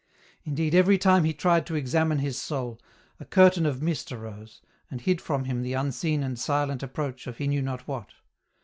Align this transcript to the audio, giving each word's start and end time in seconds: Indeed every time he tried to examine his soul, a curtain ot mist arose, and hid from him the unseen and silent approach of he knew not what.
Indeed 0.45 0.73
every 0.73 0.97
time 0.97 1.25
he 1.25 1.31
tried 1.35 1.67
to 1.67 1.75
examine 1.75 2.17
his 2.17 2.35
soul, 2.35 2.79
a 3.19 3.23
curtain 3.25 3.67
ot 3.67 3.83
mist 3.83 4.11
arose, 4.11 4.59
and 4.89 4.99
hid 4.99 5.21
from 5.21 5.43
him 5.45 5.61
the 5.61 5.73
unseen 5.73 6.23
and 6.23 6.39
silent 6.39 6.81
approach 6.81 7.27
of 7.27 7.37
he 7.37 7.45
knew 7.45 7.61
not 7.61 7.87
what. 7.87 8.11